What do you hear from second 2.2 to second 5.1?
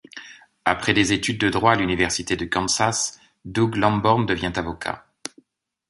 du Kansas, Doug Lamborn devient avocat.